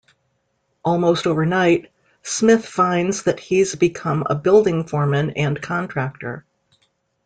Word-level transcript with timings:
Almost 0.83 1.27
overnight, 1.27 1.91
Smith 2.23 2.65
finds 2.65 3.21
that 3.25 3.39
he's 3.39 3.75
become 3.75 4.23
a 4.27 4.33
building 4.33 4.83
foreman 4.87 5.29
and 5.37 5.61
contractor. 5.61 6.43